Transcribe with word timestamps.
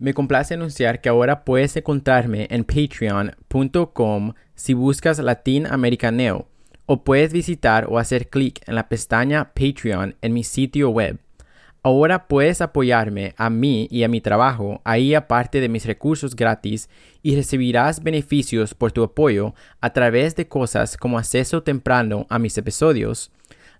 Me 0.00 0.14
complace 0.14 0.54
anunciar 0.54 1.02
que 1.02 1.10
ahora 1.10 1.44
puedes 1.44 1.76
encontrarme 1.76 2.46
en 2.48 2.64
patreon.com 2.64 4.32
si 4.54 4.72
buscas 4.72 5.18
Latin 5.18 5.66
Americaneo 5.66 6.48
o 6.86 7.04
puedes 7.04 7.34
visitar 7.34 7.86
o 7.86 7.98
hacer 7.98 8.30
clic 8.30 8.66
en 8.66 8.76
la 8.76 8.88
pestaña 8.88 9.52
Patreon 9.52 10.16
en 10.22 10.32
mi 10.32 10.42
sitio 10.42 10.88
web. 10.88 11.18
Ahora 11.82 12.28
puedes 12.28 12.62
apoyarme 12.62 13.34
a 13.36 13.50
mí 13.50 13.88
y 13.90 14.02
a 14.02 14.08
mi 14.08 14.22
trabajo 14.22 14.80
ahí 14.84 15.14
aparte 15.14 15.60
de 15.60 15.68
mis 15.68 15.84
recursos 15.84 16.34
gratis 16.34 16.88
y 17.22 17.36
recibirás 17.36 18.02
beneficios 18.02 18.72
por 18.72 18.92
tu 18.92 19.02
apoyo 19.02 19.54
a 19.82 19.92
través 19.92 20.34
de 20.34 20.48
cosas 20.48 20.96
como 20.96 21.18
acceso 21.18 21.62
temprano 21.62 22.26
a 22.30 22.38
mis 22.38 22.56
episodios, 22.56 23.30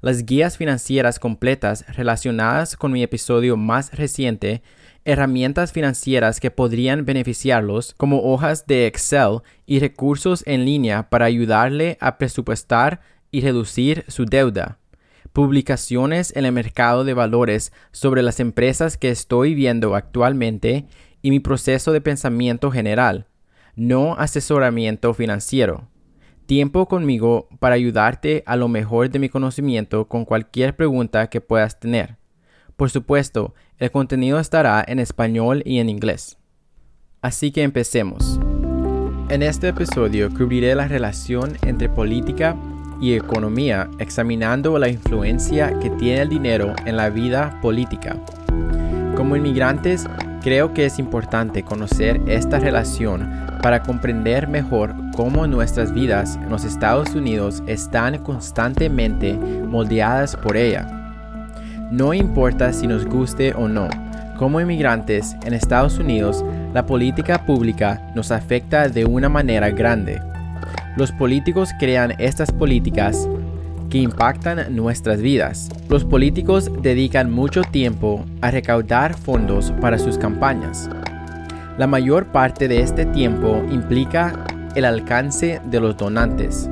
las 0.02 0.24
guías 0.24 0.58
financieras 0.58 1.18
completas 1.18 1.84
relacionadas 1.96 2.76
con 2.76 2.92
mi 2.92 3.02
episodio 3.02 3.56
más 3.56 3.92
reciente, 3.94 4.62
herramientas 5.04 5.72
financieras 5.72 6.40
que 6.40 6.50
podrían 6.50 7.04
beneficiarlos 7.04 7.94
como 7.96 8.22
hojas 8.22 8.66
de 8.66 8.86
Excel 8.86 9.40
y 9.66 9.80
recursos 9.80 10.42
en 10.46 10.64
línea 10.64 11.08
para 11.10 11.26
ayudarle 11.26 11.96
a 12.00 12.18
presupuestar 12.18 13.00
y 13.30 13.40
reducir 13.40 14.04
su 14.08 14.26
deuda 14.26 14.80
publicaciones 15.32 16.34
en 16.36 16.44
el 16.44 16.52
mercado 16.52 17.04
de 17.04 17.14
valores 17.14 17.72
sobre 17.92 18.22
las 18.22 18.40
empresas 18.40 18.96
que 18.96 19.10
estoy 19.10 19.54
viendo 19.54 19.94
actualmente 19.94 20.86
y 21.22 21.30
mi 21.30 21.40
proceso 21.40 21.92
de 21.92 22.00
pensamiento 22.00 22.70
general, 22.70 23.26
no 23.76 24.14
asesoramiento 24.14 25.14
financiero. 25.14 25.88
Tiempo 26.46 26.86
conmigo 26.86 27.48
para 27.60 27.76
ayudarte 27.76 28.42
a 28.46 28.56
lo 28.56 28.66
mejor 28.66 29.10
de 29.10 29.20
mi 29.20 29.28
conocimiento 29.28 30.08
con 30.08 30.24
cualquier 30.24 30.74
pregunta 30.74 31.28
que 31.28 31.40
puedas 31.40 31.78
tener. 31.78 32.16
Por 32.76 32.90
supuesto, 32.90 33.54
el 33.80 33.90
contenido 33.90 34.38
estará 34.38 34.84
en 34.86 34.98
español 34.98 35.62
y 35.64 35.78
en 35.78 35.88
inglés. 35.88 36.36
Así 37.22 37.50
que 37.50 37.62
empecemos. 37.62 38.38
En 39.30 39.42
este 39.42 39.68
episodio 39.68 40.28
cubriré 40.28 40.74
la 40.74 40.86
relación 40.86 41.56
entre 41.62 41.88
política 41.88 42.56
y 43.00 43.14
economía 43.14 43.88
examinando 43.98 44.78
la 44.78 44.88
influencia 44.88 45.78
que 45.80 45.88
tiene 45.90 46.20
el 46.22 46.28
dinero 46.28 46.74
en 46.84 46.98
la 46.98 47.08
vida 47.08 47.58
política. 47.62 48.16
Como 49.16 49.36
inmigrantes, 49.36 50.06
creo 50.42 50.74
que 50.74 50.84
es 50.84 50.98
importante 50.98 51.62
conocer 51.62 52.20
esta 52.26 52.58
relación 52.58 53.30
para 53.62 53.82
comprender 53.82 54.46
mejor 54.46 54.94
cómo 55.16 55.46
nuestras 55.46 55.92
vidas 55.94 56.36
en 56.36 56.50
los 56.50 56.64
Estados 56.64 57.14
Unidos 57.14 57.62
están 57.66 58.22
constantemente 58.24 59.34
moldeadas 59.34 60.36
por 60.36 60.58
ella. 60.58 60.99
No 61.90 62.14
importa 62.14 62.72
si 62.72 62.86
nos 62.86 63.04
guste 63.04 63.52
o 63.52 63.66
no, 63.66 63.88
como 64.38 64.60
inmigrantes 64.60 65.34
en 65.44 65.54
Estados 65.54 65.98
Unidos, 65.98 66.44
la 66.72 66.86
política 66.86 67.44
pública 67.44 68.12
nos 68.14 68.30
afecta 68.30 68.88
de 68.88 69.04
una 69.04 69.28
manera 69.28 69.70
grande. 69.70 70.20
Los 70.96 71.10
políticos 71.10 71.70
crean 71.80 72.14
estas 72.20 72.52
políticas 72.52 73.28
que 73.90 73.98
impactan 73.98 74.76
nuestras 74.76 75.20
vidas. 75.20 75.68
Los 75.88 76.04
políticos 76.04 76.70
dedican 76.80 77.28
mucho 77.28 77.62
tiempo 77.62 78.24
a 78.40 78.52
recaudar 78.52 79.16
fondos 79.16 79.72
para 79.80 79.98
sus 79.98 80.16
campañas. 80.16 80.88
La 81.76 81.88
mayor 81.88 82.26
parte 82.26 82.68
de 82.68 82.82
este 82.82 83.04
tiempo 83.04 83.64
implica 83.68 84.44
el 84.76 84.84
alcance 84.84 85.60
de 85.64 85.80
los 85.80 85.96
donantes. 85.96 86.70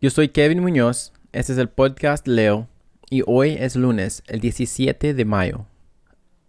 Yo 0.00 0.10
soy 0.10 0.30
Kevin 0.30 0.60
Muñoz, 0.60 1.12
este 1.30 1.52
es 1.52 1.58
el 1.58 1.68
podcast 1.68 2.26
Leo 2.26 2.71
y 3.12 3.22
hoy 3.26 3.58
es 3.60 3.76
lunes, 3.76 4.22
el 4.26 4.40
17 4.40 5.12
de 5.12 5.24
mayo. 5.26 5.66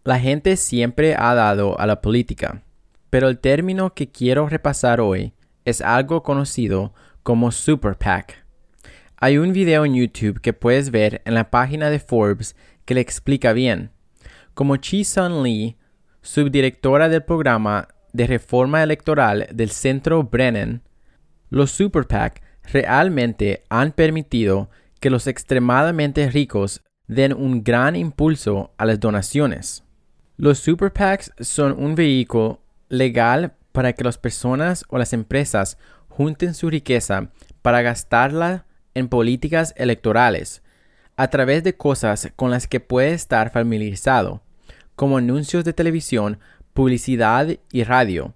La 0.06 0.18
gente 0.18 0.56
siempre 0.56 1.14
ha 1.14 1.36
dado 1.36 1.78
a 1.78 1.86
la 1.86 2.00
política, 2.00 2.64
pero 3.10 3.28
el 3.28 3.40
término 3.40 3.94
que 3.94 4.08
quiero 4.08 4.48
repasar 4.48 5.02
hoy 5.02 5.34
es 5.66 5.82
algo 5.82 6.24
conocido 6.24 6.94
como 7.22 7.52
Super 7.52 7.98
PAC. 7.98 8.46
Hay 9.18 9.40
un 9.40 9.52
video 9.52 9.84
en 9.84 9.96
YouTube 9.96 10.40
que 10.40 10.54
puedes 10.54 10.90
ver 10.90 11.22
en 11.26 11.34
la 11.34 11.52
página 11.52 11.90
de 11.90 12.00
Forbes 12.00 12.56
que 12.86 12.94
le 12.94 13.02
explica 13.02 13.52
bien. 13.52 13.92
Como 14.54 14.78
Chi 14.78 15.04
Sun 15.04 15.44
Lee, 15.44 15.76
subdirectora 16.22 17.10
del 17.10 17.24
programa 17.24 17.90
de 18.14 18.26
reforma 18.26 18.82
electoral 18.84 19.50
del 19.52 19.72
Centro 19.72 20.24
Brennan, 20.24 20.82
los 21.50 21.72
Super 21.72 22.08
PAC 22.08 22.42
realmente 22.72 23.66
han 23.68 23.92
permitido 23.92 24.70
que 25.04 25.10
los 25.10 25.28
extremadamente 25.28 26.30
ricos 26.30 26.82
den 27.08 27.34
un 27.34 27.62
gran 27.62 27.98
impulso 27.98 28.72
a 28.78 28.86
las 28.86 29.02
donaciones. 29.02 29.84
Los 30.38 30.60
Super 30.60 30.94
PACs 30.94 31.34
son 31.42 31.74
un 31.78 31.94
vehículo 31.94 32.62
legal 32.88 33.54
para 33.74 33.92
que 33.92 34.06
las 34.06 34.18
personas 34.18 34.86
o 34.88 34.98
las 34.98 35.12
empresas 35.12 35.78
junten 36.08 36.54
su 36.54 36.70
riqueza 36.70 37.32
para 37.62 37.82
gastarla 37.82 38.66
en 38.94 39.10
políticas 39.10 39.74
electorales 39.76 40.64
a 41.18 41.28
través 41.28 41.66
de 41.66 41.76
cosas 41.76 42.32
con 42.38 42.50
las 42.50 42.66
que 42.66 42.80
puede 42.80 43.12
estar 43.12 43.52
familiarizado, 43.52 44.42
como 44.96 45.18
anuncios 45.18 45.66
de 45.66 45.74
televisión, 45.74 46.40
publicidad 46.74 47.50
y 47.74 47.84
radio. 47.84 48.36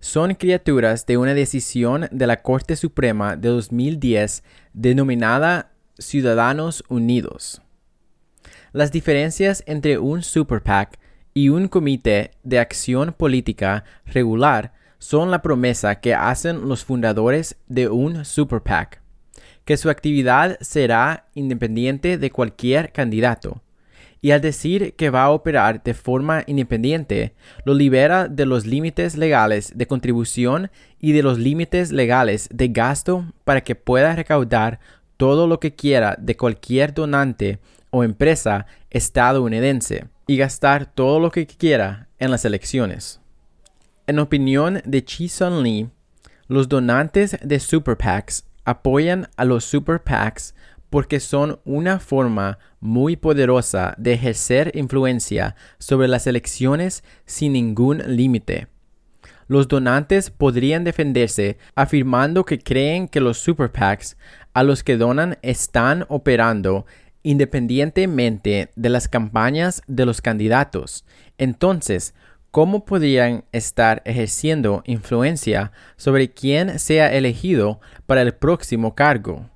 Son 0.00 0.34
criaturas 0.34 1.06
de 1.06 1.16
una 1.16 1.34
decisión 1.34 2.08
de 2.10 2.26
la 2.26 2.42
Corte 2.42 2.74
Suprema 2.74 3.36
de 3.36 3.50
2010 3.50 4.42
denominada 4.72 5.77
Ciudadanos 5.98 6.84
Unidos. 6.88 7.60
Las 8.72 8.92
diferencias 8.92 9.64
entre 9.66 9.98
un 9.98 10.22
Super 10.22 10.62
PAC 10.62 10.98
y 11.34 11.48
un 11.48 11.68
comité 11.68 12.32
de 12.42 12.58
acción 12.58 13.12
política 13.12 13.84
regular 14.06 14.72
son 14.98 15.30
la 15.30 15.42
promesa 15.42 16.00
que 16.00 16.14
hacen 16.14 16.68
los 16.68 16.84
fundadores 16.84 17.56
de 17.66 17.88
un 17.88 18.24
Super 18.24 18.60
PAC, 18.60 19.00
que 19.64 19.76
su 19.76 19.90
actividad 19.90 20.58
será 20.60 21.26
independiente 21.34 22.18
de 22.18 22.30
cualquier 22.30 22.92
candidato. 22.92 23.62
Y 24.20 24.32
al 24.32 24.40
decir 24.40 24.94
que 24.94 25.10
va 25.10 25.22
a 25.22 25.30
operar 25.30 25.82
de 25.84 25.94
forma 25.94 26.42
independiente, 26.48 27.34
lo 27.64 27.72
libera 27.72 28.26
de 28.26 28.46
los 28.46 28.66
límites 28.66 29.16
legales 29.16 29.72
de 29.76 29.86
contribución 29.86 30.70
y 30.98 31.12
de 31.12 31.22
los 31.22 31.38
límites 31.38 31.92
legales 31.92 32.48
de 32.52 32.68
gasto 32.68 33.32
para 33.44 33.60
que 33.60 33.76
pueda 33.76 34.16
recaudar 34.16 34.80
todo 35.18 35.46
lo 35.46 35.60
que 35.60 35.74
quiera 35.74 36.16
de 36.18 36.36
cualquier 36.38 36.94
donante 36.94 37.58
o 37.90 38.02
empresa 38.02 38.64
estadounidense 38.88 40.06
y 40.26 40.38
gastar 40.38 40.86
todo 40.86 41.20
lo 41.20 41.30
que 41.30 41.46
quiera 41.46 42.08
en 42.18 42.30
las 42.30 42.46
elecciones. 42.46 43.20
En 44.06 44.18
opinión 44.18 44.80
de 44.86 45.04
Chi 45.04 45.28
Sun 45.28 45.62
Lee, 45.62 45.90
los 46.46 46.68
donantes 46.68 47.36
de 47.42 47.60
Super 47.60 47.98
PACs 47.98 48.46
apoyan 48.64 49.28
a 49.36 49.44
los 49.44 49.64
Super 49.64 50.02
PACs 50.02 50.54
porque 50.88 51.20
son 51.20 51.60
una 51.64 51.98
forma 51.98 52.58
muy 52.80 53.16
poderosa 53.16 53.94
de 53.98 54.14
ejercer 54.14 54.72
influencia 54.74 55.56
sobre 55.78 56.08
las 56.08 56.26
elecciones 56.26 57.04
sin 57.26 57.52
ningún 57.52 57.98
límite. 58.06 58.68
Los 59.48 59.66
donantes 59.66 60.30
podrían 60.30 60.84
defenderse 60.84 61.56
afirmando 61.74 62.44
que 62.44 62.58
creen 62.58 63.08
que 63.08 63.20
los 63.20 63.38
super 63.38 63.72
PACs 63.72 64.18
a 64.52 64.62
los 64.62 64.84
que 64.84 64.98
donan 64.98 65.38
están 65.40 66.04
operando 66.08 66.84
independientemente 67.22 68.70
de 68.76 68.88
las 68.90 69.08
campañas 69.08 69.82
de 69.86 70.04
los 70.04 70.20
candidatos. 70.20 71.06
Entonces, 71.38 72.14
¿cómo 72.50 72.84
podrían 72.84 73.44
estar 73.52 74.02
ejerciendo 74.04 74.82
influencia 74.86 75.72
sobre 75.96 76.30
quién 76.30 76.78
sea 76.78 77.12
elegido 77.12 77.80
para 78.06 78.20
el 78.20 78.34
próximo 78.34 78.94
cargo? 78.94 79.48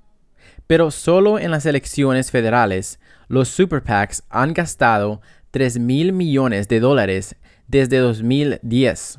Pero 0.67 0.91
solo 0.91 1.39
en 1.39 1.51
las 1.51 1.67
elecciones 1.67 2.31
federales, 2.31 2.99
los 3.29 3.49
super 3.49 3.83
PACs 3.83 4.23
han 4.31 4.55
gastado 4.55 5.21
3 5.51 5.79
mil 5.79 6.13
millones 6.13 6.67
de 6.69 6.81
dólares 6.81 7.37
desde 7.69 7.99
2010. 7.99 9.19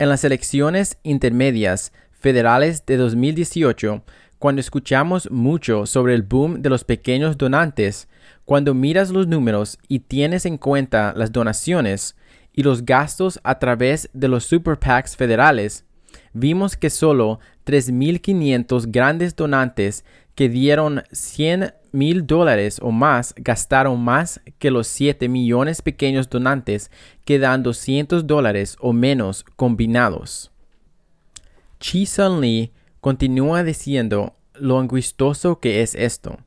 En 0.00 0.08
las 0.08 0.24
elecciones 0.24 0.96
intermedias 1.02 1.92
federales 2.10 2.86
de 2.86 2.96
2018, 2.96 4.02
cuando 4.38 4.60
escuchamos 4.60 5.30
mucho 5.30 5.84
sobre 5.84 6.14
el 6.14 6.22
boom 6.22 6.62
de 6.62 6.70
los 6.70 6.84
pequeños 6.84 7.36
donantes, 7.36 8.08
cuando 8.46 8.72
miras 8.72 9.10
los 9.10 9.28
números 9.28 9.78
y 9.88 9.98
tienes 9.98 10.46
en 10.46 10.56
cuenta 10.56 11.12
las 11.14 11.32
donaciones, 11.32 12.16
y 12.54 12.62
los 12.62 12.86
gastos 12.86 13.40
a 13.44 13.58
través 13.58 14.08
de 14.14 14.28
los 14.28 14.46
super 14.46 14.78
PACs 14.78 15.16
federales, 15.16 15.84
vimos 16.32 16.78
que 16.78 16.88
solo 16.88 17.38
3.500 17.66 18.86
grandes 18.90 19.36
donantes 19.36 20.06
que 20.40 20.48
dieron 20.48 21.02
100 21.12 21.74
mil 21.92 22.26
dólares 22.26 22.78
o 22.80 22.92
más 22.92 23.34
gastaron 23.36 24.02
más 24.02 24.40
que 24.58 24.70
los 24.70 24.86
7 24.86 25.28
millones 25.28 25.82
pequeños 25.82 26.30
donantes 26.30 26.90
que 27.26 27.38
dan 27.38 27.62
200 27.62 28.26
dólares 28.26 28.78
o 28.80 28.94
menos 28.94 29.44
combinados. 29.56 30.50
Chi 31.78 32.06
Sun 32.06 32.40
Lee 32.40 32.72
continúa 33.02 33.62
diciendo 33.64 34.34
lo 34.54 34.78
angustoso 34.78 35.60
que 35.60 35.82
es 35.82 35.94
esto. 35.94 36.38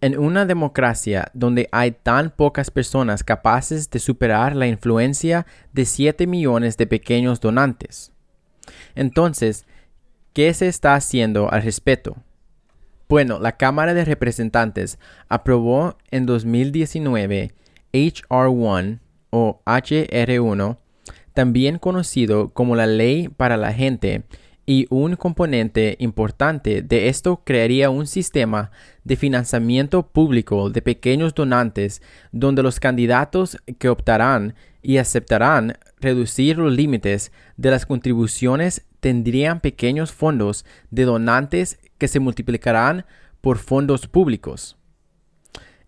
En 0.00 0.18
una 0.18 0.46
democracia 0.46 1.30
donde 1.34 1.68
hay 1.72 1.90
tan 1.90 2.30
pocas 2.30 2.70
personas 2.70 3.22
capaces 3.22 3.90
de 3.90 3.98
superar 3.98 4.56
la 4.56 4.66
influencia 4.66 5.44
de 5.74 5.84
7 5.84 6.26
millones 6.26 6.78
de 6.78 6.86
pequeños 6.86 7.40
donantes. 7.40 8.12
Entonces, 8.94 9.66
¿qué 10.32 10.54
se 10.54 10.68
está 10.68 10.94
haciendo 10.94 11.52
al 11.52 11.62
respecto? 11.62 12.16
Bueno, 13.08 13.38
la 13.38 13.56
Cámara 13.56 13.94
de 13.94 14.04
Representantes 14.04 14.98
aprobó 15.28 15.96
en 16.10 16.26
2019 16.26 17.52
HR1 17.92 18.98
o 19.30 19.60
HR1, 19.64 20.76
también 21.32 21.78
conocido 21.78 22.50
como 22.52 22.74
la 22.74 22.86
Ley 22.86 23.28
para 23.28 23.56
la 23.56 23.72
Gente, 23.72 24.24
y 24.68 24.86
un 24.90 25.14
componente 25.14 25.96
importante 26.00 26.82
de 26.82 27.08
esto 27.08 27.42
crearía 27.44 27.88
un 27.88 28.08
sistema 28.08 28.72
de 29.04 29.14
financiamiento 29.14 30.08
público 30.08 30.70
de 30.70 30.82
pequeños 30.82 31.34
donantes 31.34 32.02
donde 32.32 32.64
los 32.64 32.80
candidatos 32.80 33.58
que 33.78 33.88
optarán 33.88 34.56
y 34.82 34.96
aceptarán 34.96 35.78
reducir 36.00 36.58
los 36.58 36.72
límites 36.72 37.30
de 37.56 37.70
las 37.70 37.86
contribuciones 37.86 38.84
tendrían 38.98 39.60
pequeños 39.60 40.10
fondos 40.10 40.64
de 40.90 41.04
donantes 41.04 41.78
que 41.98 42.08
se 42.08 42.20
multiplicarán 42.20 43.04
por 43.40 43.58
fondos 43.58 44.06
públicos. 44.06 44.76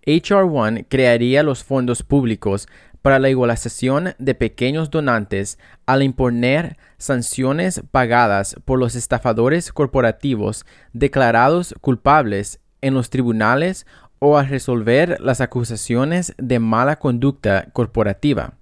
HR1 0.06 0.86
crearía 0.88 1.42
los 1.42 1.64
fondos 1.64 2.02
públicos 2.02 2.68
para 3.02 3.18
la 3.18 3.30
igualización 3.30 4.14
de 4.18 4.34
pequeños 4.34 4.90
donantes 4.90 5.58
al 5.86 6.02
imponer 6.02 6.76
sanciones 6.96 7.82
pagadas 7.90 8.56
por 8.64 8.78
los 8.78 8.94
estafadores 8.94 9.72
corporativos 9.72 10.64
declarados 10.92 11.74
culpables 11.80 12.60
en 12.80 12.94
los 12.94 13.10
tribunales 13.10 13.86
o 14.18 14.36
al 14.36 14.48
resolver 14.48 15.18
las 15.20 15.40
acusaciones 15.40 16.34
de 16.38 16.58
mala 16.58 16.98
conducta 16.98 17.68
corporativa. 17.72 18.54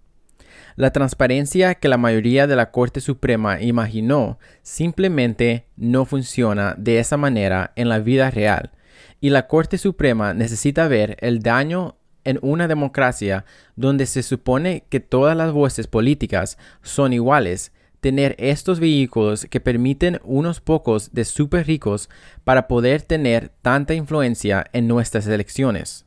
La 0.77 0.91
transparencia 0.91 1.77
que 1.77 1.89
la 1.89 1.97
mayoría 1.97 2.47
de 2.47 2.55
la 2.55 2.71
Corte 2.71 3.01
Suprema 3.01 3.63
imaginó 3.63 4.39
simplemente 4.63 5.65
no 5.77 6.05
funciona 6.05 6.75
de 6.77 6.99
esa 6.99 7.17
manera 7.17 7.73
en 7.77 7.89
la 7.89 7.99
vida 7.99 8.31
real, 8.31 8.73
y 9.19 9.31
la 9.31 9.47
Corte 9.47 9.79
Suprema 9.79 10.35
necesita 10.35 10.87
ver 10.87 11.17
el 11.21 11.41
daño 11.41 11.97
en 12.25 12.39
una 12.43 12.69
democracia 12.69 13.47
donde 13.75 14.05
se 14.05 14.23
supone 14.23 14.85
que 14.91 15.01
todas 15.01 15.35
las 15.35 15.51
voces 15.51 15.87
políticas 15.87 16.59
son 16.83 17.15
iguales, 17.15 17.73
tener 18.01 18.37
estos 18.39 18.79
vehículos 18.79 19.47
que 19.49 19.61
permiten 19.61 20.21
unos 20.25 20.61
pocos 20.61 21.15
de 21.15 21.25
súper 21.25 21.67
ricos 21.67 22.11
para 22.45 22.69
poder 22.69 23.01
tener 23.01 23.51
tanta 23.63 23.95
influencia 23.95 24.67
en 24.75 24.89
nuestras 24.89 25.27
elecciones. 25.27 26.06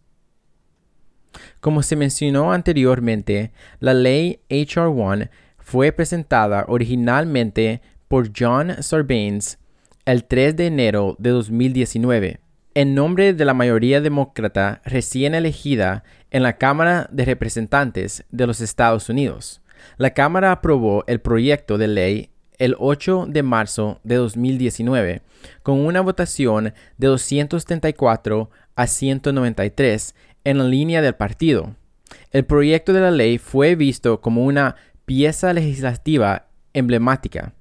Como 1.59 1.83
se 1.83 1.95
mencionó 1.95 2.51
anteriormente, 2.51 3.51
la 3.79 3.93
ley 3.93 4.39
HR1 4.49 5.29
fue 5.57 5.91
presentada 5.91 6.65
originalmente 6.67 7.81
por 8.07 8.31
John 8.37 8.81
Sarbanes 8.81 9.59
el 10.05 10.23
3 10.23 10.55
de 10.55 10.67
enero 10.67 11.15
de 11.19 11.29
2019 11.29 12.39
en 12.75 12.95
nombre 12.95 13.33
de 13.33 13.45
la 13.45 13.53
mayoría 13.53 13.99
demócrata 13.99 14.81
recién 14.85 15.35
elegida 15.35 16.03
en 16.31 16.43
la 16.43 16.57
Cámara 16.57 17.09
de 17.11 17.25
Representantes 17.25 18.23
de 18.29 18.47
los 18.47 18.61
Estados 18.61 19.09
Unidos. 19.09 19.61
La 19.97 20.11
Cámara 20.13 20.51
aprobó 20.51 21.03
el 21.07 21.19
proyecto 21.19 21.77
de 21.77 21.87
ley 21.87 22.29
el 22.57 22.75
8 22.77 23.25
de 23.27 23.43
marzo 23.43 23.99
de 24.03 24.15
2019 24.15 25.21
con 25.63 25.79
una 25.79 26.01
votación 26.01 26.73
de 26.97 27.07
234 27.07 28.49
a 28.75 28.87
193 28.87 30.15
en 30.43 30.57
la 30.57 30.63
línea 30.63 31.01
del 31.01 31.15
partido. 31.15 31.75
El 32.31 32.45
proyecto 32.45 32.93
de 32.93 33.01
la 33.01 33.11
ley 33.11 33.37
fue 33.37 33.75
visto 33.75 34.21
como 34.21 34.45
una 34.45 34.75
pieza 35.05 35.53
legislativa 35.53 36.47
emblemática 36.73 37.53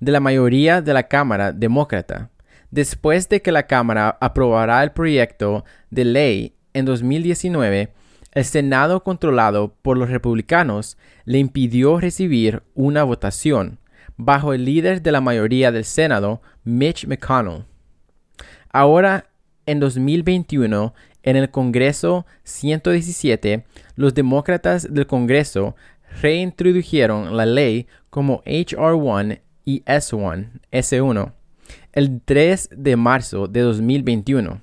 de 0.00 0.12
la 0.12 0.20
mayoría 0.20 0.80
de 0.80 0.94
la 0.94 1.04
Cámara 1.04 1.52
Demócrata 1.52 2.30
Después 2.70 3.28
de 3.28 3.40
que 3.40 3.52
la 3.52 3.66
Cámara 3.66 4.18
aprobará 4.20 4.82
el 4.82 4.92
proyecto 4.92 5.64
de 5.90 6.04
ley 6.04 6.54
en 6.74 6.84
2019, 6.84 7.94
el 8.32 8.44
Senado 8.44 9.02
controlado 9.02 9.74
por 9.80 9.96
los 9.96 10.10
republicanos 10.10 10.98
le 11.24 11.38
impidió 11.38 11.98
recibir 11.98 12.62
una 12.74 13.04
votación 13.04 13.78
bajo 14.16 14.52
el 14.52 14.64
líder 14.64 15.00
de 15.00 15.12
la 15.12 15.20
mayoría 15.20 15.72
del 15.72 15.84
Senado, 15.84 16.42
Mitch 16.64 17.06
McConnell. 17.06 17.64
Ahora, 18.70 19.30
en 19.64 19.80
2021, 19.80 20.92
en 21.28 21.36
el 21.36 21.50
Congreso 21.50 22.24
117, 22.44 23.64
los 23.96 24.14
demócratas 24.14 24.92
del 24.92 25.06
Congreso 25.06 25.76
reintrodujeron 26.22 27.36
la 27.36 27.44
ley 27.44 27.86
como 28.08 28.42
HR1 28.44 29.40
y 29.66 29.82
S1, 29.84 30.48
S1 30.72 31.32
el 31.92 32.20
3 32.24 32.70
de 32.72 32.96
marzo 32.96 33.46
de 33.46 33.60
2021. 33.60 34.60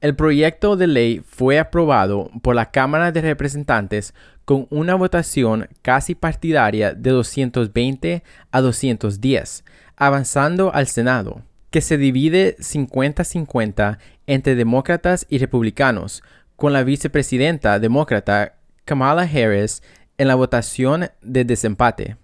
El 0.00 0.16
proyecto 0.16 0.76
de 0.76 0.86
ley 0.86 1.22
fue 1.26 1.58
aprobado 1.58 2.30
por 2.42 2.54
la 2.54 2.70
Cámara 2.70 3.12
de 3.12 3.20
Representantes 3.20 4.14
con 4.46 4.66
una 4.70 4.94
votación 4.94 5.68
casi 5.82 6.14
partidaria 6.14 6.94
de 6.94 7.10
220 7.10 8.22
a 8.50 8.60
210, 8.62 9.64
avanzando 9.96 10.72
al 10.72 10.86
Senado, 10.86 11.42
que 11.70 11.80
se 11.80 11.96
divide 11.96 12.56
50-50 12.58 13.98
entre 14.26 14.54
demócratas 14.54 15.26
y 15.28 15.38
republicanos, 15.38 16.22
con 16.56 16.72
la 16.72 16.82
vicepresidenta 16.82 17.78
demócrata 17.78 18.56
Kamala 18.84 19.22
Harris 19.22 19.82
en 20.18 20.28
la 20.28 20.34
votación 20.34 21.10
de 21.22 21.44
desempate. 21.44 22.16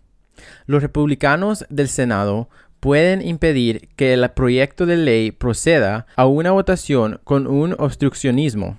Los 0.66 0.82
republicanos 0.82 1.64
del 1.70 1.88
Senado 1.88 2.48
pueden 2.80 3.22
impedir 3.22 3.88
que 3.96 4.12
el 4.12 4.28
proyecto 4.30 4.84
de 4.84 4.96
ley 4.96 5.32
proceda 5.32 6.06
a 6.16 6.26
una 6.26 6.50
votación 6.50 7.20
con 7.24 7.46
un 7.46 7.74
obstruccionismo. 7.78 8.78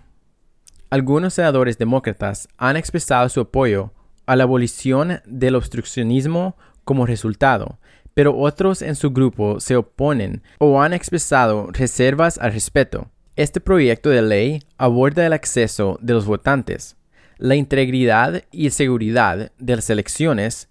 Algunos 0.90 1.34
senadores 1.34 1.78
demócratas 1.78 2.48
han 2.58 2.78
expresado 2.78 3.28
su 3.30 3.42
apoyo 3.42 3.92
a 4.26 4.36
la 4.36 4.44
abolición 4.44 5.22
del 5.26 5.56
obstruccionismo 5.56 6.56
como 6.84 7.06
resultado, 7.06 7.80
pero 8.18 8.36
otros 8.36 8.82
en 8.82 8.96
su 8.96 9.12
grupo 9.12 9.60
se 9.60 9.76
oponen 9.76 10.42
o 10.58 10.82
han 10.82 10.92
expresado 10.92 11.68
reservas 11.72 12.40
al 12.40 12.52
respecto. 12.52 13.12
Este 13.36 13.62
proyecto 13.62 14.10
de 14.10 14.24
ley 14.24 14.64
aborda 14.80 15.24
el 15.28 15.34
acceso 15.34 16.00
de 16.02 16.16
los 16.16 16.26
votantes, 16.26 16.98
la 17.38 17.54
integridad 17.54 18.42
y 18.52 18.72
seguridad 18.72 19.52
de 19.60 19.76
las 19.76 19.92
elecciones, 19.92 20.68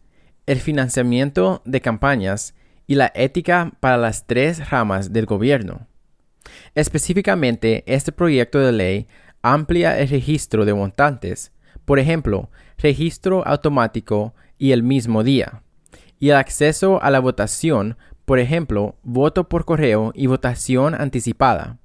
el 0.46 0.58
financiamiento 0.58 1.62
de 1.64 1.80
campañas 1.80 2.52
y 2.88 2.97
la 2.97 3.12
ética 3.14 3.70
para 3.78 3.97
las 3.97 4.26
tres 4.26 4.68
ramas 4.68 5.12
del 5.12 5.26
gobierno. 5.26 5.87
Específicamente, 6.75 7.85
este 7.87 8.11
proyecto 8.11 8.59
de 8.59 8.73
ley 8.73 9.06
amplia 9.42 10.00
el 10.00 10.09
registro 10.09 10.64
de 10.64 10.73
votantes, 10.73 11.52
por 11.85 12.00
ejemplo, 12.00 12.50
registro 12.78 13.47
automático 13.47 14.35
y 14.59 14.73
el 14.73 14.82
mismo 14.82 15.23
día, 15.23 15.62
y 16.18 16.30
el 16.30 16.37
acceso 16.37 17.02
a 17.02 17.11
la 17.11 17.20
votación, 17.20 17.96
por 18.25 18.38
ejemplo, 18.38 18.96
voto 19.02 19.49
por 19.49 19.64
correo 19.64 20.12
y 20.14 20.26
votación 20.26 20.94
anticipada. 20.94 21.78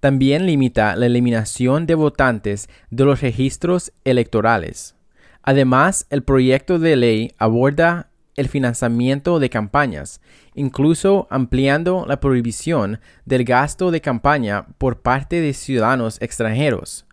También 0.00 0.46
limita 0.46 0.94
la 0.96 1.06
eliminación 1.06 1.86
de 1.86 1.94
votantes 1.94 2.68
de 2.90 3.04
los 3.04 3.20
registros 3.22 3.92
electorales. 4.04 4.94
Además, 5.42 6.06
el 6.10 6.22
proyecto 6.22 6.78
de 6.78 6.96
ley 6.96 7.32
aborda 7.38 8.10
el 8.36 8.48
financiamiento 8.48 9.38
de 9.38 9.50
campañas, 9.50 10.20
incluso 10.54 11.26
ampliando 11.30 12.04
la 12.06 12.20
prohibición 12.20 13.00
del 13.24 13.44
gasto 13.44 13.90
de 13.90 14.00
campaña 14.00 14.66
por 14.78 15.00
parte 15.00 15.40
de 15.40 15.54
ciudadanos 15.54 16.20
extranjeros, 16.20 17.06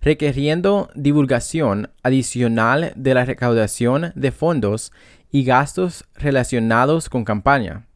requiriendo 0.00 0.90
divulgación 0.94 1.90
adicional 2.02 2.92
de 2.94 3.14
la 3.14 3.24
recaudación 3.24 4.12
de 4.14 4.30
fondos 4.30 4.92
y 5.30 5.44
gastos 5.44 6.04
relacionados 6.14 7.08
con 7.08 7.24
campaña 7.24 7.86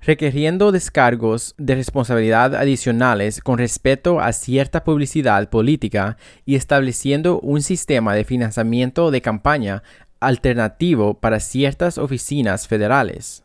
requiriendo 0.00 0.72
descargos 0.72 1.54
de 1.58 1.74
responsabilidad 1.74 2.54
adicionales 2.54 3.40
con 3.40 3.58
respecto 3.58 4.20
a 4.20 4.32
cierta 4.32 4.84
publicidad 4.84 5.50
política 5.50 6.16
y 6.44 6.54
estableciendo 6.54 7.40
un 7.40 7.62
sistema 7.62 8.14
de 8.14 8.24
financiamiento 8.24 9.10
de 9.10 9.20
campaña 9.20 9.82
alternativo 10.20 11.14
para 11.14 11.40
ciertas 11.40 11.98
oficinas 11.98 12.68
federales. 12.68 13.44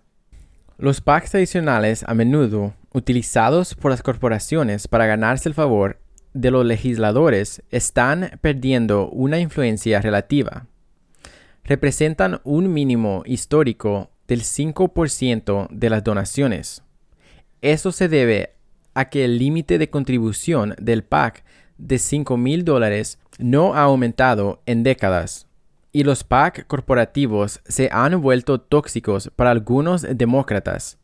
Los 0.78 1.02
PACs 1.02 1.32
tradicionales 1.32 2.04
a 2.08 2.14
menudo 2.14 2.74
utilizados 2.94 3.76
por 3.76 3.92
las 3.92 4.02
corporaciones 4.02 4.88
para 4.88 5.06
ganarse 5.06 5.50
el 5.50 5.56
favor 5.56 6.00
de 6.34 6.52
los 6.52 6.66
legisladores 6.66 7.64
están 7.70 8.40
perdiendo 8.42 9.08
una 9.10 9.40
influencia 9.40 10.02
relativa. 10.02 10.66
Representan 11.66 12.42
un 12.44 12.74
mínimo 12.74 13.24
histórico 13.26 14.12
del 14.28 14.42
5% 14.42 15.68
de 15.70 15.90
las 15.90 16.04
donaciones. 16.04 16.84
Eso 17.62 17.92
se 17.92 18.10
debe 18.10 18.54
a 18.94 19.10
que 19.10 19.26
el 19.26 19.38
límite 19.38 19.78
de 19.78 19.90
contribución 19.90 20.76
del 20.80 21.04
PAC 21.04 21.44
de 21.78 21.98
5 21.98 22.38
mil 22.38 22.66
dólares 22.66 23.20
no 23.40 23.76
ha 23.76 23.84
aumentado 23.84 24.62
en 24.66 24.84
décadas 24.84 25.48
y 25.94 26.04
los 26.04 26.24
PAC 26.24 26.68
corporativos 26.68 27.62
se 27.66 27.90
han 27.92 28.20
vuelto 28.20 28.60
tóxicos 28.60 29.32
para 29.36 29.52
algunos 29.52 30.02
demócratas. 30.02 30.98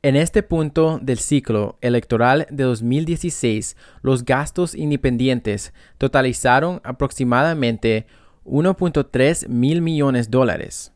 En 0.00 0.16
este 0.16 0.42
punto 0.42 0.98
del 1.02 1.18
ciclo 1.18 1.76
electoral 1.80 2.46
de 2.50 2.64
2016, 2.64 3.76
los 4.02 4.24
gastos 4.24 4.74
independientes 4.74 5.74
totalizaron 5.98 6.80
aproximadamente 6.84 8.06
1.3 8.48 9.48
mil 9.48 9.82
millones 9.82 10.30
de 10.30 10.38
dólares. 10.38 10.92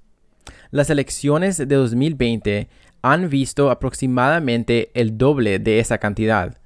Las 0.71 0.91
elecciones 0.91 1.57
de 1.59 1.67
2020 1.67 2.69
han 3.03 3.29
visto 3.29 3.71
aproximadamente 3.71 4.91
el 4.95 5.19
doble 5.19 5.59
de 5.59 5.79
esa 5.79 5.99
cantidad. 5.99 6.59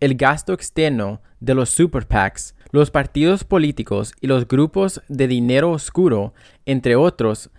El 0.00 0.14
gasto 0.14 0.52
externo 0.52 1.20
de 1.40 1.54
los 1.54 1.70
super 1.70 2.06
PACs 2.06 2.56
los 2.76 2.90
partidos 2.90 3.44
políticos 3.44 4.12
y 4.20 4.26
los 4.26 4.46
grupos 4.46 5.00
de 5.08 5.28
dinero 5.28 5.70
oscuro, 5.70 6.34
entre 6.66 6.96
otros, 6.96 7.50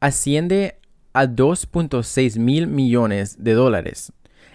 asciende 0.00 0.78
a 1.12 1.26
2.6 1.26 2.38
mil 2.38 2.68
millones 2.68 3.42
de 3.42 3.52
dólares. 3.52 4.12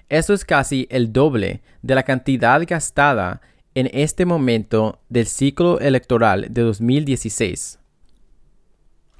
Eso 0.10 0.34
es 0.34 0.46
casi 0.46 0.88
el 0.89 1.12
doble 1.13 1.62
de 1.81 1.96
la 1.96 2.03
cantidad 2.03 2.63
gastada 2.65 3.41
en 3.77 3.91
este 3.93 4.25
momento 4.25 5.01
del 5.07 5.27
ciclo 5.27 5.79
electoral 5.79 6.48
de 6.50 6.63
2016. 6.63 7.77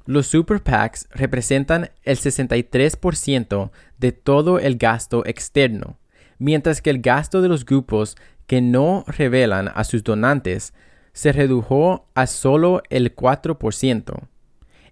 Los 0.04 0.26
super 0.26 0.60
PACs 0.60 1.08
representan 1.12 1.90
el 2.02 2.16
63% 2.16 3.70
de 3.98 4.10
todo 4.10 4.58
el 4.58 4.76
gasto 4.76 5.24
externo, 5.26 6.00
mientras 6.40 6.82
que 6.82 6.90
el 6.90 7.00
gasto 7.00 7.40
de 7.40 7.48
los 7.48 7.64
grupos 7.64 8.16
que 8.48 8.60
no 8.60 9.04
revelan 9.06 9.70
a 9.72 9.84
sus 9.84 10.02
donantes 10.02 10.74
se 11.12 11.30
redujo 11.30 12.08
a 12.16 12.26
solo 12.26 12.82
el 12.90 13.14
4%. 13.14 14.26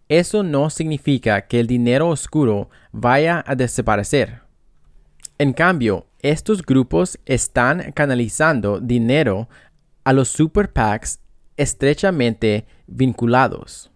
Eso 0.09 0.45
no 0.45 0.71
significa 0.71 1.49
que 1.49 1.59
el 1.59 1.67
dinero 1.67 2.09
oscuro 2.09 2.71
vaya 2.93 3.43
a 3.45 3.57
desaparecer. 3.57 4.46
En 5.39 5.53
cambio, 5.53 6.07
estos 6.23 6.63
grupos 6.63 7.19
están 7.27 7.93
canalizando 7.93 8.81
dinero 8.81 9.49
a 10.03 10.15
los 10.15 10.29
super 10.29 10.73
PACs 10.73 11.21
estrechamente 11.59 12.67
vinculados. 12.87 13.91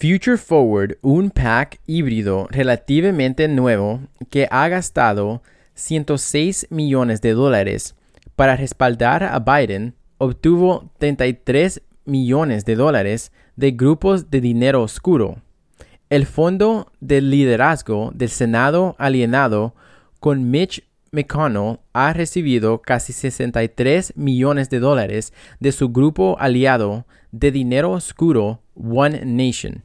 Future 0.00 0.36
Forward, 0.36 0.98
un 1.00 1.30
PAC 1.30 1.78
híbrido 1.86 2.48
relativamente 2.50 3.46
nuevo 3.46 4.00
que 4.28 4.48
ha 4.50 4.66
gastado 4.68 5.42
106 5.74 6.66
millones 6.70 7.20
de 7.20 7.32
dólares 7.32 7.94
para 8.34 8.56
respaldar 8.56 9.22
a 9.22 9.38
Biden, 9.38 9.94
obtuvo 10.18 10.90
33 10.98 11.80
millones 12.06 12.64
de 12.64 12.74
dólares 12.74 13.30
de 13.54 13.70
grupos 13.70 14.30
de 14.30 14.40
dinero 14.40 14.82
oscuro. 14.82 15.36
El 16.10 16.26
Fondo 16.26 16.90
de 17.00 17.20
Liderazgo 17.20 18.10
del 18.12 18.30
Senado 18.30 18.96
alienado 18.98 19.76
con 20.22 20.52
Mitch 20.52 20.84
McConnell 21.10 21.80
ha 21.92 22.12
recibido 22.12 22.80
casi 22.80 23.12
63 23.12 24.12
millones 24.16 24.70
de 24.70 24.78
dólares 24.78 25.32
de 25.58 25.72
su 25.72 25.88
grupo 25.88 26.36
aliado 26.38 27.06
de 27.32 27.50
dinero 27.50 27.90
oscuro 27.90 28.62
One 28.76 29.24
Nation. 29.24 29.82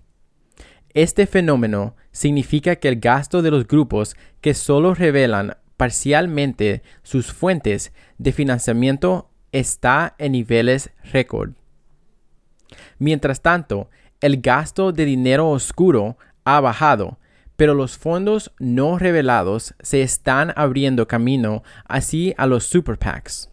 Este 0.93 1.25
fenómeno 1.25 1.95
significa 2.11 2.75
que 2.75 2.87
el 2.87 2.99
gasto 2.99 3.41
de 3.41 3.49
los 3.49 3.67
grupos 3.67 4.15
que 4.39 4.53
solo 4.53 4.93
revelan 4.93 5.57
parcialmente 5.75 6.83
sus 7.01 7.33
fuentes 7.33 7.91
de 8.19 8.31
financiamiento 8.31 9.31
está 9.51 10.13
en 10.19 10.33
niveles 10.33 10.91
récord. 11.11 11.53
Mientras 12.99 13.41
tanto, 13.41 13.89
el 14.21 14.39
gasto 14.39 14.91
de 14.91 15.05
dinero 15.05 15.49
oscuro 15.49 16.15
ha 16.43 16.59
bajado, 16.59 17.17
pero 17.57 17.73
los 17.73 17.97
fondos 17.97 18.53
no 18.59 18.97
revelados 18.97 19.73
se 19.81 20.01
están 20.01 20.53
abriendo 20.55 21.07
camino 21.07 21.63
así 21.85 22.33
a 22.37 22.47
los 22.47 22.63
super 22.63 22.97
PACs. 22.97 23.49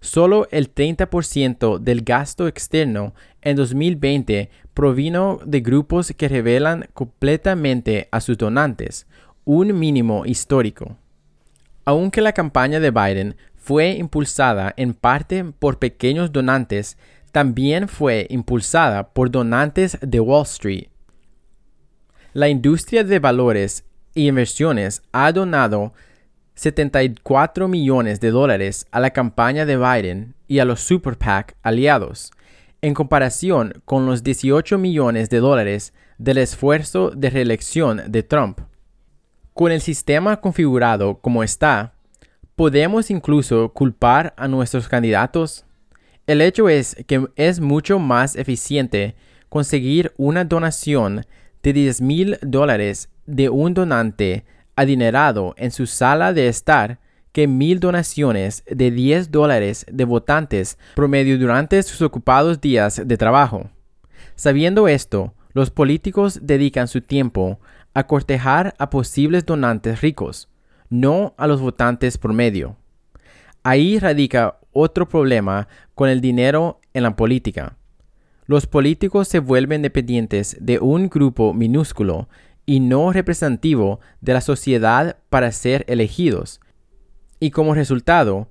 Solo 0.00 0.46
el 0.50 0.72
30% 0.72 1.78
del 1.78 2.02
gasto 2.02 2.46
externo 2.46 3.14
en 3.40 3.56
2020 3.56 4.50
provino 4.74 5.40
de 5.44 5.60
grupos 5.60 6.12
que 6.16 6.28
revelan 6.28 6.88
completamente 6.92 8.08
a 8.12 8.20
sus 8.20 8.36
donantes, 8.38 9.06
un 9.44 9.76
mínimo 9.78 10.24
histórico. 10.24 10.96
Aunque 11.84 12.20
la 12.20 12.32
campaña 12.32 12.78
de 12.80 12.90
Biden 12.90 13.36
fue 13.56 13.90
impulsada 13.90 14.72
en 14.76 14.94
parte 14.94 15.44
por 15.44 15.78
pequeños 15.78 16.32
donantes, 16.32 16.96
también 17.32 17.88
fue 17.88 18.26
impulsada 18.30 19.08
por 19.08 19.30
donantes 19.30 19.98
de 20.00 20.20
Wall 20.20 20.44
Street. 20.44 20.88
La 22.38 22.48
industria 22.48 23.02
de 23.02 23.18
valores 23.18 23.82
y 24.14 24.28
inversiones 24.28 25.02
ha 25.10 25.32
donado 25.32 25.92
74 26.54 27.66
millones 27.66 28.20
de 28.20 28.30
dólares 28.30 28.86
a 28.92 29.00
la 29.00 29.10
campaña 29.10 29.66
de 29.66 29.76
Biden 29.76 30.36
y 30.46 30.60
a 30.60 30.64
los 30.64 30.78
Super 30.78 31.18
PAC 31.18 31.56
aliados, 31.64 32.30
en 32.80 32.94
comparación 32.94 33.82
con 33.84 34.06
los 34.06 34.22
18 34.22 34.78
millones 34.78 35.30
de 35.30 35.40
dólares 35.40 35.92
del 36.18 36.38
esfuerzo 36.38 37.10
de 37.10 37.28
reelección 37.28 38.02
de 38.06 38.22
Trump. 38.22 38.60
Con 39.52 39.72
el 39.72 39.80
sistema 39.80 40.40
configurado 40.40 41.18
como 41.18 41.42
está, 41.42 41.94
Podemos 42.54 43.10
incluso 43.10 43.70
culpar 43.70 44.32
a 44.36 44.46
nuestros 44.46 44.86
candidatos. 44.86 45.64
El 46.28 46.40
hecho 46.40 46.68
es 46.68 46.94
que 47.08 47.26
es 47.34 47.58
mucho 47.58 47.98
más 47.98 48.36
eficiente 48.36 49.16
conseguir 49.48 50.12
una 50.16 50.44
donación 50.44 51.24
de 51.62 51.72
10 51.72 52.00
mil 52.00 52.38
dólares 52.42 53.08
de 53.26 53.48
un 53.48 53.74
donante 53.74 54.44
adinerado 54.76 55.54
en 55.56 55.70
su 55.70 55.86
sala 55.86 56.32
de 56.32 56.48
estar 56.48 56.98
que 57.32 57.46
mil 57.46 57.80
donaciones 57.80 58.64
de 58.68 58.90
10 58.90 59.30
dólares 59.30 59.86
de 59.90 60.04
votantes 60.04 60.78
promedio 60.94 61.38
durante 61.38 61.82
sus 61.82 62.02
ocupados 62.02 62.60
días 62.60 63.02
de 63.04 63.16
trabajo. 63.16 63.70
Sabiendo 64.34 64.88
esto, 64.88 65.34
los 65.52 65.70
políticos 65.70 66.40
dedican 66.42 66.88
su 66.88 67.00
tiempo 67.00 67.58
a 67.94 68.06
cortejar 68.06 68.74
a 68.78 68.90
posibles 68.90 69.46
donantes 69.46 70.00
ricos, 70.00 70.48
no 70.90 71.34
a 71.36 71.46
los 71.46 71.60
votantes 71.60 72.18
promedio. 72.18 72.76
Ahí 73.64 73.98
radica 73.98 74.58
otro 74.72 75.08
problema 75.08 75.68
con 75.94 76.08
el 76.08 76.20
dinero 76.20 76.80
en 76.94 77.02
la 77.02 77.16
política. 77.16 77.77
Los 78.48 78.66
políticos 78.66 79.28
se 79.28 79.40
vuelven 79.40 79.82
dependientes 79.82 80.56
de 80.58 80.78
un 80.78 81.10
grupo 81.10 81.52
minúsculo 81.52 82.30
y 82.64 82.80
no 82.80 83.12
representativo 83.12 84.00
de 84.22 84.32
la 84.32 84.40
sociedad 84.40 85.18
para 85.28 85.52
ser 85.52 85.84
elegidos, 85.86 86.58
y 87.40 87.50
como 87.50 87.74
resultado, 87.74 88.48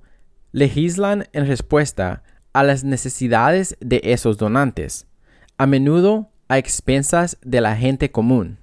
legislan 0.52 1.26
en 1.32 1.48
respuesta 1.48 2.22
a 2.52 2.62
las 2.62 2.84
necesidades 2.84 3.76
de 3.80 4.00
esos 4.04 4.38
donantes, 4.38 5.08
a 5.56 5.66
menudo 5.66 6.30
a 6.46 6.58
expensas 6.58 7.36
de 7.42 7.60
la 7.60 7.74
gente 7.74 8.12
común. 8.12 8.58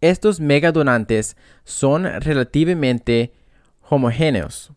Estos 0.00 0.40
megadonantes 0.40 1.36
son 1.64 2.04
relativamente 2.04 3.34
homogéneos. 3.90 4.72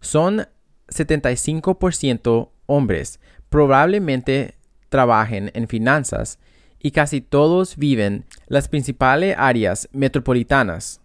Son 0.00 0.46
75% 0.88 2.50
hombres, 2.66 3.18
probablemente 3.48 4.56
trabajen 4.92 5.50
en 5.54 5.66
finanzas 5.66 6.38
y 6.78 6.90
casi 6.90 7.22
todos 7.22 7.76
viven 7.76 8.26
las 8.46 8.68
principales 8.68 9.34
áreas 9.38 9.88
metropolitanas. 9.92 11.00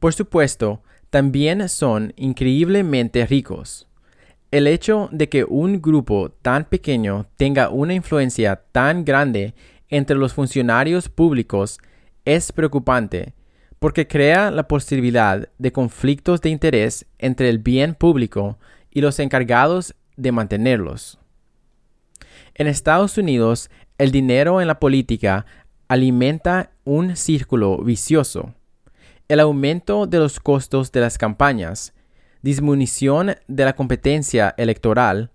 Por 0.00 0.12
supuesto, 0.12 0.82
también 1.10 1.68
son 1.68 2.12
increíblemente 2.16 3.24
ricos. 3.26 3.86
El 4.50 4.66
hecho 4.66 5.08
de 5.12 5.28
que 5.28 5.44
un 5.44 5.80
grupo 5.80 6.32
tan 6.42 6.64
pequeño 6.64 7.26
tenga 7.36 7.70
una 7.70 7.94
influencia 7.94 8.56
tan 8.72 9.04
grande 9.04 9.54
entre 9.88 10.16
los 10.16 10.34
funcionarios 10.34 11.08
públicos 11.08 11.78
es 12.24 12.50
preocupante 12.50 13.34
porque 13.78 14.08
crea 14.08 14.50
la 14.50 14.66
posibilidad 14.66 15.48
de 15.58 15.72
conflictos 15.72 16.40
de 16.40 16.50
interés 16.50 17.06
entre 17.18 17.48
el 17.48 17.58
bien 17.58 17.94
público 17.94 18.58
y 18.90 19.00
los 19.00 19.20
encargados 19.20 19.94
de 20.16 20.32
mantenerlos. 20.32 21.19
En 22.60 22.66
Estados 22.66 23.16
Unidos, 23.16 23.70
el 23.96 24.10
dinero 24.10 24.60
en 24.60 24.66
la 24.66 24.78
política 24.78 25.46
alimenta 25.88 26.72
un 26.84 27.16
círculo 27.16 27.78
vicioso. 27.78 28.52
El 29.28 29.40
aumento 29.40 30.06
de 30.06 30.18
los 30.18 30.40
costos 30.40 30.92
de 30.92 31.00
las 31.00 31.16
campañas, 31.16 31.94
disminución 32.42 33.34
de 33.48 33.64
la 33.64 33.72
competencia 33.72 34.54
electoral, 34.58 35.30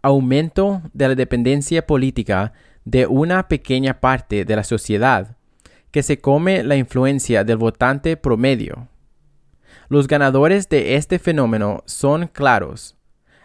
aumento 0.00 0.80
de 0.94 1.08
la 1.08 1.14
dependencia 1.14 1.86
política 1.86 2.54
de 2.86 3.06
una 3.06 3.46
pequeña 3.46 4.00
parte 4.00 4.46
de 4.46 4.56
la 4.56 4.64
sociedad, 4.64 5.36
que 5.90 6.02
se 6.02 6.18
come 6.18 6.62
la 6.62 6.76
influencia 6.76 7.44
del 7.44 7.58
votante 7.58 8.16
promedio. 8.16 8.88
Los 9.90 10.08
ganadores 10.08 10.70
de 10.70 10.96
este 10.96 11.18
fenómeno 11.18 11.82
son 11.84 12.28
claros, 12.28 12.96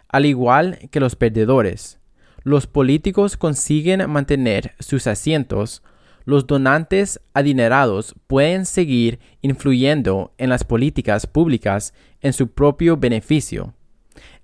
al 0.08 0.24
igual 0.24 0.88
que 0.90 1.00
los 1.00 1.16
perdedores. 1.16 2.00
Los 2.46 2.68
políticos 2.68 3.36
consiguen 3.36 4.08
mantener 4.08 4.76
sus 4.78 5.08
asientos, 5.08 5.82
los 6.24 6.46
donantes 6.46 7.20
adinerados 7.34 8.14
pueden 8.28 8.66
seguir 8.66 9.18
influyendo 9.42 10.32
en 10.38 10.50
las 10.50 10.62
políticas 10.62 11.26
públicas 11.26 11.92
en 12.20 12.32
su 12.32 12.52
propio 12.52 12.98
beneficio. 12.98 13.74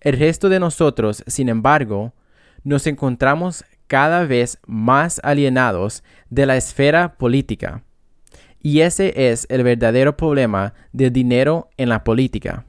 El 0.00 0.18
resto 0.18 0.48
de 0.48 0.58
nosotros, 0.58 1.22
sin 1.28 1.48
embargo, 1.48 2.12
nos 2.64 2.88
encontramos 2.88 3.64
cada 3.86 4.26
vez 4.26 4.58
más 4.66 5.20
alienados 5.22 6.02
de 6.28 6.46
la 6.46 6.56
esfera 6.56 7.14
política. 7.14 7.84
Y 8.58 8.80
ese 8.80 9.30
es 9.30 9.46
el 9.48 9.62
verdadero 9.62 10.16
problema 10.16 10.74
del 10.92 11.12
dinero 11.12 11.70
en 11.76 11.88
la 11.88 12.02
política. 12.02 12.64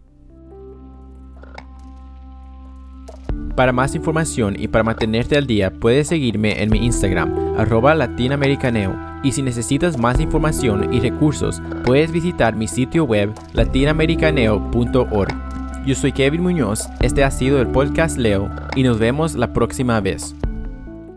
Para 3.56 3.72
más 3.72 3.94
información 3.94 4.60
y 4.60 4.68
para 4.68 4.84
mantenerte 4.84 5.38
al 5.38 5.46
día, 5.46 5.72
puedes 5.72 6.08
seguirme 6.08 6.64
en 6.64 6.72
mi 6.72 6.84
Instagram, 6.84 7.56
arroba 7.56 7.94
latinoamericaneo. 7.94 8.96
Y 9.24 9.32
si 9.32 9.44
necesitas 9.44 10.00
más 10.00 10.20
información 10.20 10.92
y 10.92 11.00
recursos, 11.00 11.62
puedes 11.86 12.12
visitar 12.12 12.56
mi 12.56 12.68
sitio 12.68 13.04
web 13.04 13.32
latinoamericaneo.org. 13.54 15.86
Yo 15.86 15.94
soy 15.94 16.14
Kevin 16.14 16.42
Muñoz, 16.42 16.90
este 17.02 17.24
ha 17.24 17.30
sido 17.30 17.62
el 17.62 17.68
podcast 17.68 18.18
Leo 18.18 18.50
y 18.76 18.82
nos 18.82 18.98
vemos 18.98 19.36
la 19.36 19.54
próxima 19.54 20.02
vez. 20.02 20.34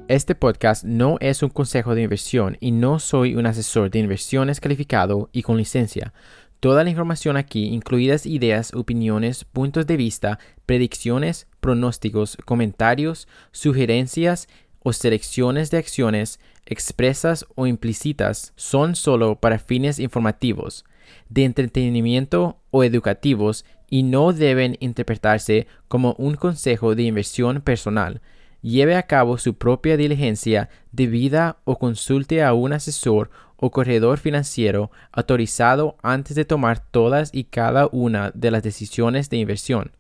Este 0.09 0.35
podcast 0.35 0.85
no 0.85 1.17
es 1.21 1.43
un 1.43 1.49
consejo 1.49 1.95
de 1.95 2.03
inversión 2.03 2.59
y 2.61 2.71
no 2.71 2.99
soy 2.99 3.35
un 3.35 3.47
asesor 3.47 3.91
de 3.91 4.01
inversiones 4.01 4.61
calificado 4.61 5.31
y 5.33 5.41
con 5.41 5.57
licencia. 5.57 6.13
Toda 6.61 6.85
la 6.85 6.91
información 6.91 7.37
aquí, 7.37 7.67
incluidas 7.67 8.27
ideas, 8.27 8.73
opiniones, 8.75 9.45
puntos 9.45 9.87
de 9.87 9.97
vista, 9.97 10.39
predicciones, 10.65 11.47
pronósticos, 11.67 12.39
comentarios, 12.45 13.27
sugerencias 13.51 14.47
o 14.85 14.93
selecciones 14.93 15.73
de 15.73 15.79
acciones 15.79 16.39
expresas 16.65 17.45
o 17.57 17.67
implícitas, 17.67 18.53
son 18.55 18.95
solo 18.95 19.41
para 19.41 19.59
fines 19.59 19.99
informativos, 19.99 20.85
de 21.29 21.43
entretenimiento 21.43 22.61
o 22.71 22.85
educativos 22.85 23.65
y 23.91 24.05
no 24.05 24.33
deben 24.33 24.77
interpretarse 24.79 25.67
como 25.89 26.15
un 26.19 26.37
consejo 26.37 26.95
de 26.95 27.03
inversión 27.03 27.61
personal 27.63 28.21
lleve 28.67 28.97
a 28.97 29.05
cabo 29.05 29.39
su 29.39 29.55
propia 29.55 29.97
diligencia 29.97 30.69
debida 30.91 31.59
o 31.65 31.79
consulte 31.79 32.43
a 32.43 32.53
un 32.53 32.73
asesor 32.73 33.31
o 33.57 33.71
corredor 33.71 34.19
financiero 34.19 34.91
autorizado 35.13 35.97
antes 36.03 36.35
de 36.35 36.45
tomar 36.45 36.81
todas 36.81 37.31
y 37.33 37.45
cada 37.45 37.89
una 37.93 38.33
de 38.35 38.51
las 38.51 38.65
decisiones 38.65 39.31
de 39.31 39.37
inversión. 39.37 39.93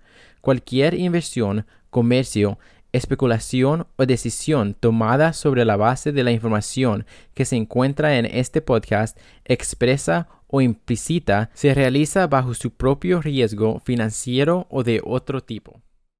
Cualquier 0.46 0.94
inversión, 0.94 1.66
comercio, 1.90 2.60
especulación 2.92 3.88
o 3.96 4.06
decisión 4.06 4.74
tomada 4.74 5.32
sobre 5.32 5.64
la 5.64 5.76
base 5.76 6.12
de 6.12 6.22
la 6.22 6.30
información 6.30 7.04
que 7.34 7.44
se 7.44 7.56
encuentra 7.56 8.16
en 8.16 8.26
este 8.26 8.62
podcast 8.62 9.18
expresa 9.44 10.28
o 10.46 10.60
implícita 10.60 11.50
se 11.52 11.74
realiza 11.74 12.28
bajo 12.28 12.54
su 12.54 12.70
propio 12.70 13.20
riesgo 13.20 13.80
financiero 13.80 14.68
o 14.70 14.84
de 14.84 15.00
otro 15.04 15.42
tipo. 15.42 15.80